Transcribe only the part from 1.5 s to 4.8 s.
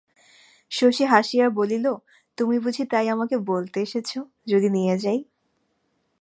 বলিল, তুমি বুঝি তাই আমাকে বলতে এসেছ, যদি